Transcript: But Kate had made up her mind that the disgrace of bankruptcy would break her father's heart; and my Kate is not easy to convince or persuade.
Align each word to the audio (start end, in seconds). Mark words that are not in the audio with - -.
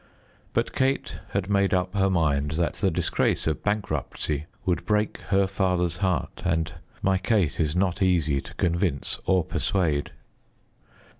But 0.53 0.73
Kate 0.73 1.19
had 1.29 1.47
made 1.47 1.75
up 1.75 1.93
her 1.93 2.09
mind 2.09 2.53
that 2.53 2.73
the 2.73 2.89
disgrace 2.89 3.45
of 3.45 3.61
bankruptcy 3.61 4.45
would 4.65 4.83
break 4.83 5.19
her 5.29 5.45
father's 5.45 5.97
heart; 5.97 6.41
and 6.43 6.73
my 7.03 7.19
Kate 7.19 7.59
is 7.59 7.75
not 7.75 8.01
easy 8.01 8.41
to 8.41 8.55
convince 8.55 9.19
or 9.27 9.43
persuade. 9.43 10.09